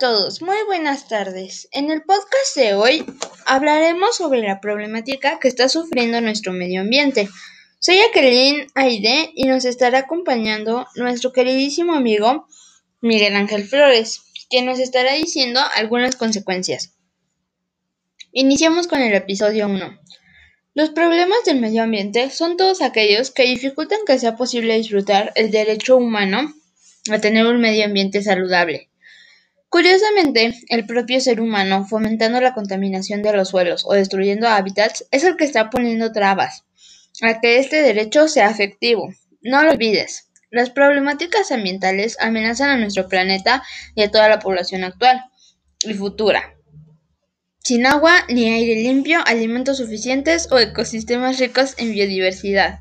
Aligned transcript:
todos, 0.00 0.40
muy 0.40 0.56
buenas 0.64 1.08
tardes. 1.08 1.68
En 1.72 1.90
el 1.90 2.00
podcast 2.00 2.56
de 2.56 2.72
hoy 2.72 3.04
hablaremos 3.44 4.16
sobre 4.16 4.40
la 4.40 4.58
problemática 4.58 5.38
que 5.38 5.46
está 5.46 5.68
sufriendo 5.68 6.22
nuestro 6.22 6.54
medio 6.54 6.80
ambiente. 6.80 7.28
Soy 7.80 7.96
Jacqueline 7.98 8.66
Aide 8.74 9.30
y 9.34 9.44
nos 9.44 9.66
estará 9.66 9.98
acompañando 9.98 10.86
nuestro 10.96 11.34
queridísimo 11.34 11.92
amigo 11.92 12.48
Miguel 13.02 13.36
Ángel 13.36 13.64
Flores, 13.64 14.22
que 14.48 14.62
nos 14.62 14.78
estará 14.78 15.12
diciendo 15.12 15.60
algunas 15.74 16.16
consecuencias. 16.16 16.94
Iniciamos 18.32 18.86
con 18.86 19.02
el 19.02 19.12
episodio 19.12 19.66
1. 19.66 20.00
Los 20.72 20.90
problemas 20.90 21.44
del 21.44 21.60
medio 21.60 21.82
ambiente 21.82 22.30
son 22.30 22.56
todos 22.56 22.80
aquellos 22.80 23.32
que 23.32 23.42
dificultan 23.42 23.98
que 24.06 24.18
sea 24.18 24.34
posible 24.34 24.78
disfrutar 24.78 25.30
el 25.34 25.50
derecho 25.50 25.98
humano 25.98 26.54
a 27.12 27.18
tener 27.18 27.46
un 27.46 27.60
medio 27.60 27.84
ambiente 27.84 28.22
saludable. 28.22 28.89
Curiosamente, 29.70 30.52
el 30.68 30.84
propio 30.84 31.20
ser 31.20 31.40
humano, 31.40 31.86
fomentando 31.86 32.40
la 32.40 32.54
contaminación 32.54 33.22
de 33.22 33.32
los 33.32 33.50
suelos 33.50 33.84
o 33.86 33.94
destruyendo 33.94 34.48
hábitats, 34.48 35.06
es 35.12 35.22
el 35.22 35.36
que 35.36 35.44
está 35.44 35.70
poniendo 35.70 36.10
trabas 36.10 36.64
a 37.22 37.40
que 37.40 37.60
este 37.60 37.82
derecho 37.82 38.26
sea 38.26 38.50
efectivo. 38.50 39.08
No 39.42 39.62
lo 39.62 39.70
olvides, 39.70 40.28
las 40.50 40.70
problemáticas 40.70 41.52
ambientales 41.52 42.16
amenazan 42.18 42.70
a 42.70 42.78
nuestro 42.78 43.06
planeta 43.06 43.62
y 43.94 44.02
a 44.02 44.10
toda 44.10 44.28
la 44.28 44.40
población 44.40 44.82
actual 44.82 45.22
y 45.84 45.94
futura. 45.94 46.56
Sin 47.60 47.86
agua, 47.86 48.24
ni 48.28 48.50
aire 48.52 48.74
limpio, 48.82 49.20
alimentos 49.24 49.76
suficientes 49.76 50.50
o 50.50 50.58
ecosistemas 50.58 51.38
ricos 51.38 51.74
en 51.78 51.92
biodiversidad. 51.92 52.80